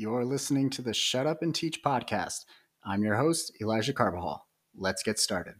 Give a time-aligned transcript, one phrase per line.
[0.00, 2.46] You're listening to the Shut Up and Teach podcast.
[2.86, 4.46] I'm your host, Elijah Carbajal.
[4.74, 5.56] Let's get started.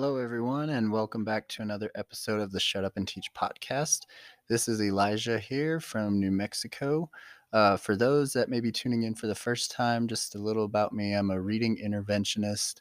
[0.00, 4.06] Hello, everyone, and welcome back to another episode of the Shut Up and Teach podcast.
[4.48, 7.10] This is Elijah here from New Mexico.
[7.52, 10.64] Uh, for those that may be tuning in for the first time, just a little
[10.64, 11.12] about me.
[11.12, 12.80] I'm a reading interventionist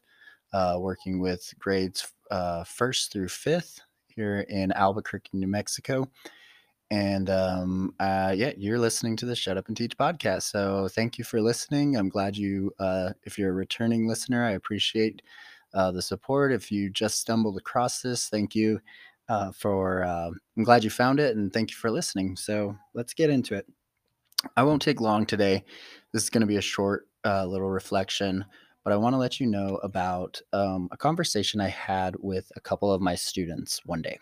[0.53, 6.09] uh, working with grades uh, first through fifth here in Albuquerque, New Mexico.
[6.89, 10.43] And um, uh, yeah, you're listening to the Shut Up and Teach podcast.
[10.43, 11.97] So thank you for listening.
[11.97, 15.21] I'm glad you, uh, if you're a returning listener, I appreciate
[15.73, 16.51] uh, the support.
[16.51, 18.81] If you just stumbled across this, thank you
[19.27, 20.03] uh, for.
[20.03, 22.35] Uh, I'm glad you found it, and thank you for listening.
[22.35, 23.67] So let's get into it.
[24.55, 25.63] I won't take long today.
[26.13, 28.45] This is going to be a short uh, little reflection,
[28.83, 32.61] but I want to let you know about um, a conversation I had with a
[32.61, 34.17] couple of my students one day.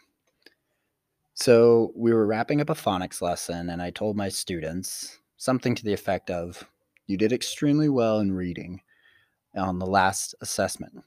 [1.36, 5.84] So we were wrapping up a phonics lesson, and I told my students something to
[5.84, 6.68] the effect of,
[7.06, 8.82] "You did extremely well in reading."
[9.58, 11.04] on the last assessment.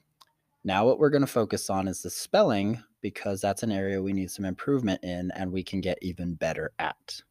[0.63, 4.13] Now, what we're going to focus on is the spelling because that's an area we
[4.13, 7.21] need some improvement in and we can get even better at.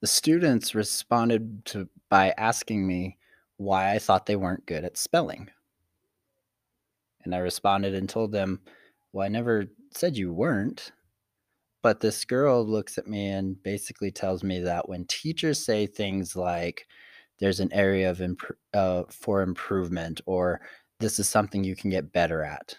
[0.00, 3.18] The students responded to by asking me
[3.56, 5.48] why I thought they weren't good at spelling.
[7.24, 8.60] And I responded and told them,
[9.12, 10.92] Well, I never said you weren't.
[11.82, 16.34] But this girl looks at me and basically tells me that when teachers say things
[16.34, 16.86] like,
[17.38, 20.60] there's an area of imp- uh, for improvement or
[21.00, 22.78] this is something you can get better at.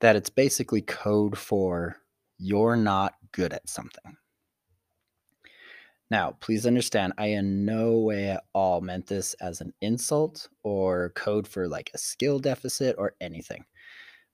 [0.00, 1.96] That it's basically code for
[2.38, 4.16] you're not good at something.
[6.10, 11.10] Now, please understand, I in no way at all meant this as an insult or
[11.16, 13.64] code for like a skill deficit or anything,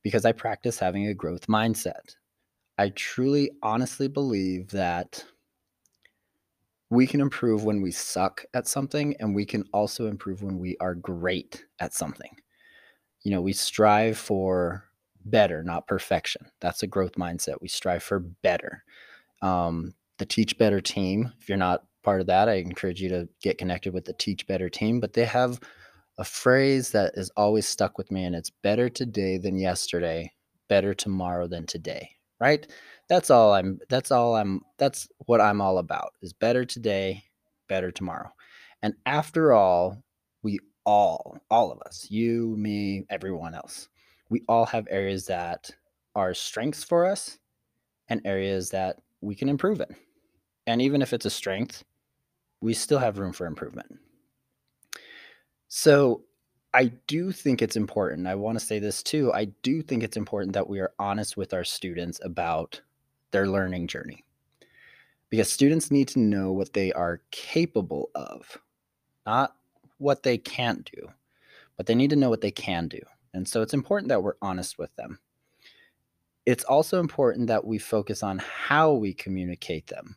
[0.02, 2.16] because I practice having a growth mindset.
[2.76, 5.24] I truly, honestly believe that
[6.90, 10.76] we can improve when we suck at something, and we can also improve when we
[10.80, 12.36] are great at something
[13.22, 14.84] you know, we strive for
[15.24, 16.46] better, not perfection.
[16.60, 17.60] That's a growth mindset.
[17.60, 18.84] We strive for better.
[19.42, 23.28] Um, the Teach Better team, if you're not part of that, I encourage you to
[23.42, 25.00] get connected with the Teach Better team.
[25.00, 25.60] But they have
[26.18, 30.32] a phrase that is always stuck with me, and it's better today than yesterday,
[30.68, 32.10] better tomorrow than today.
[32.38, 32.66] Right?
[33.08, 37.24] That's all I'm that's all I'm that's what I'm all about is better today,
[37.68, 38.30] better tomorrow.
[38.82, 40.02] And after all,
[40.42, 40.58] we
[40.90, 43.88] all, all of us, you, me, everyone else,
[44.28, 45.70] we all have areas that
[46.16, 47.38] are strengths for us
[48.08, 49.94] and areas that we can improve in.
[50.66, 51.84] And even if it's a strength,
[52.60, 54.00] we still have room for improvement.
[55.68, 56.24] So
[56.74, 58.26] I do think it's important.
[58.26, 59.32] I want to say this too.
[59.32, 62.80] I do think it's important that we are honest with our students about
[63.30, 64.24] their learning journey
[65.28, 68.58] because students need to know what they are capable of,
[69.24, 69.54] not
[70.00, 71.08] what they can't do,
[71.76, 73.00] but they need to know what they can do.
[73.32, 75.20] And so it's important that we're honest with them.
[76.46, 80.16] It's also important that we focus on how we communicate them,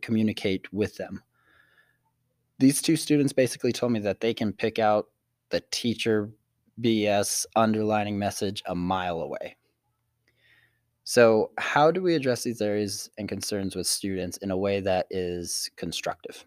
[0.00, 1.22] communicate with them.
[2.58, 5.08] These two students basically told me that they can pick out
[5.50, 6.30] the teacher
[6.80, 9.56] BS underlining message a mile away.
[11.04, 15.06] So, how do we address these areas and concerns with students in a way that
[15.10, 16.46] is constructive?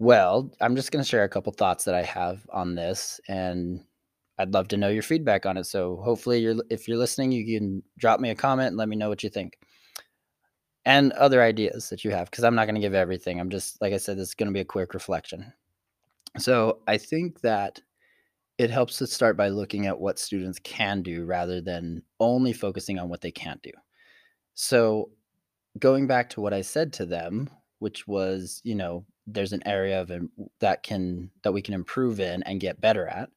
[0.00, 3.84] Well, I'm just going to share a couple thoughts that I have on this, and
[4.38, 5.64] I'd love to know your feedback on it.
[5.66, 8.96] So hopefully, you're if you're listening, you can drop me a comment and let me
[8.96, 9.58] know what you think,
[10.86, 12.30] and other ideas that you have.
[12.30, 13.38] Because I'm not going to give everything.
[13.38, 15.52] I'm just like I said, this is going to be a quick reflection.
[16.38, 17.82] So I think that
[18.56, 22.98] it helps to start by looking at what students can do rather than only focusing
[22.98, 23.72] on what they can't do.
[24.54, 25.10] So
[25.78, 30.00] going back to what I said to them, which was, you know, there's an area
[30.00, 30.12] of
[30.60, 33.30] that can that we can improve in and get better at.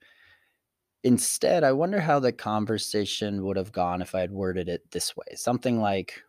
[1.03, 5.17] Instead, I wonder how the conversation would have gone if I had worded it this
[5.17, 5.25] way.
[5.35, 6.21] Something like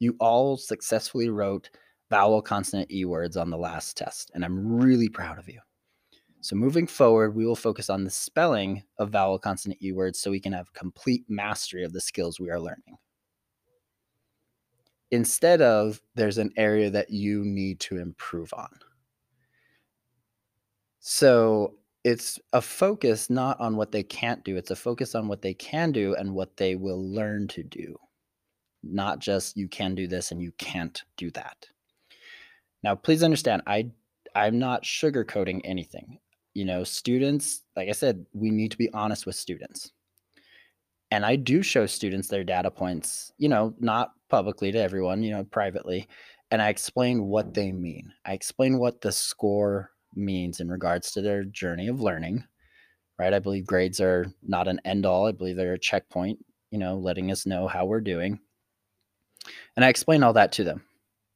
[0.00, 1.70] you all successfully wrote
[2.10, 5.60] vowel consonant e words on the last test and I'm really proud of you.
[6.40, 10.30] So moving forward, we will focus on the spelling of vowel consonant e words so
[10.30, 12.96] we can have complete mastery of the skills we are learning
[15.10, 18.68] instead of there's an area that you need to improve on.
[21.00, 21.74] So
[22.04, 25.54] it's a focus not on what they can't do, it's a focus on what they
[25.54, 27.96] can do and what they will learn to do.
[28.82, 31.66] Not just you can do this and you can't do that.
[32.82, 33.90] Now, please understand, I
[34.34, 36.18] I'm not sugarcoating anything.
[36.54, 39.92] You know, students, like I said, we need to be honest with students.
[41.10, 45.30] And I do show students their data points, you know, not publicly to everyone, you
[45.30, 46.08] know, privately.
[46.50, 48.12] And I explain what they mean.
[48.24, 52.44] I explain what the score means in regards to their journey of learning,
[53.18, 53.32] right?
[53.32, 55.26] I believe grades are not an end all.
[55.26, 56.38] I believe they're a checkpoint,
[56.70, 58.38] you know, letting us know how we're doing.
[59.76, 60.84] And I explain all that to them.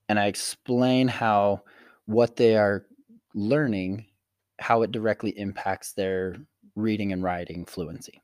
[0.09, 1.63] And I explain how
[2.07, 2.87] what they are
[3.35, 4.07] learning,
[4.59, 6.37] how it directly impacts their
[6.75, 8.22] reading and writing fluency.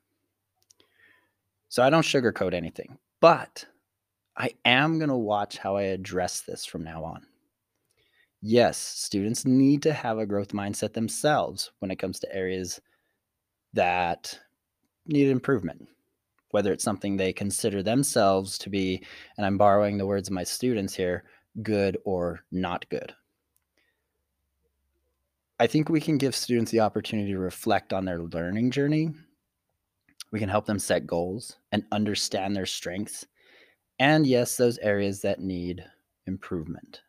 [1.69, 3.65] So I don't sugarcoat anything, but
[4.35, 7.25] I am going to watch how I address this from now on.
[8.41, 12.81] Yes, students need to have a growth mindset themselves when it comes to areas
[13.73, 14.39] that
[15.05, 15.87] need improvement,
[16.51, 19.03] whether it's something they consider themselves to be,
[19.37, 21.25] and I'm borrowing the words of my students here,
[21.61, 23.13] good or not good.
[25.59, 29.11] I think we can give students the opportunity to reflect on their learning journey.
[30.31, 33.25] We can help them set goals and understand their strengths.
[33.99, 35.83] And yes, those areas that need
[36.27, 37.01] improvement.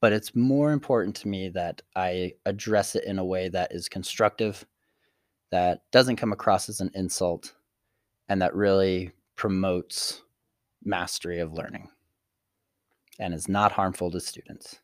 [0.00, 3.88] But it's more important to me that I address it in a way that is
[3.88, 4.66] constructive,
[5.50, 7.54] that doesn't come across as an insult,
[8.28, 10.22] and that really promotes
[10.84, 11.88] mastery of learning
[13.20, 14.80] and is not harmful to students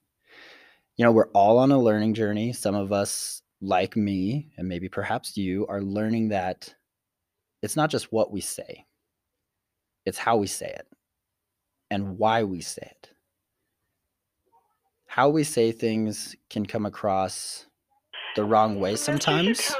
[0.98, 2.52] you know, we're all on a learning journey.
[2.52, 6.74] Some of us, like me, and maybe perhaps you, are learning that
[7.62, 8.86] it's not just what we say,
[10.04, 10.86] it's how we say it
[11.90, 13.10] and why we say it.
[15.06, 17.66] How we say things can come across
[18.36, 19.72] the wrong way sometimes.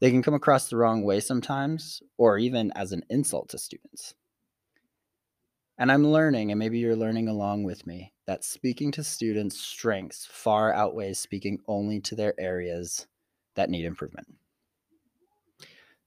[0.00, 4.14] They can come across the wrong way sometimes, or even as an insult to students.
[5.76, 10.24] And I'm learning, and maybe you're learning along with me, that speaking to students' strengths
[10.24, 13.08] far outweighs speaking only to their areas
[13.56, 14.28] that need improvement.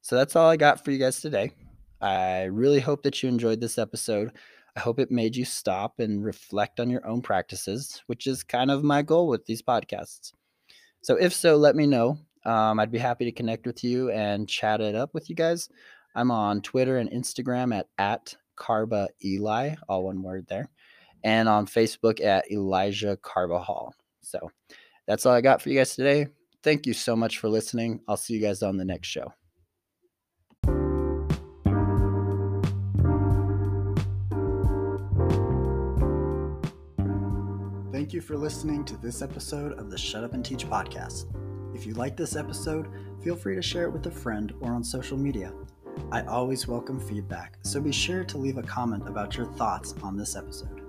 [0.01, 1.51] So that's all I got for you guys today.
[2.01, 4.31] I really hope that you enjoyed this episode.
[4.75, 8.71] I hope it made you stop and reflect on your own practices, which is kind
[8.71, 10.31] of my goal with these podcasts.
[11.01, 12.17] So, if so, let me know.
[12.45, 15.69] Um, I'd be happy to connect with you and chat it up with you guys.
[16.15, 20.69] I'm on Twitter and Instagram at, at Carba Eli, all one word there,
[21.23, 23.93] and on Facebook at Elijah Carbajal.
[24.21, 24.51] So
[25.07, 26.27] that's all I got for you guys today.
[26.63, 28.01] Thank you so much for listening.
[28.07, 29.33] I'll see you guys on the next show.
[38.11, 41.27] Thank you for listening to this episode of the Shut Up and Teach podcast.
[41.73, 42.89] If you like this episode,
[43.23, 45.53] feel free to share it with a friend or on social media.
[46.11, 50.17] I always welcome feedback, so be sure to leave a comment about your thoughts on
[50.17, 50.81] this episode.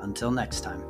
[0.00, 0.82] Until next time.